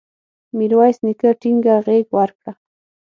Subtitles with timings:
[0.57, 2.51] میرویس نیکه ټینګه غېږ ورکړه.